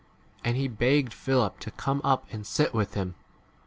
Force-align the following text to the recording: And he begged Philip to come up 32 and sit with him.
And 0.43 0.57
he 0.57 0.67
begged 0.67 1.13
Philip 1.13 1.59
to 1.59 1.69
come 1.69 2.01
up 2.03 2.21
32 2.23 2.35
and 2.35 2.47
sit 2.47 2.73
with 2.73 2.95
him. 2.95 3.13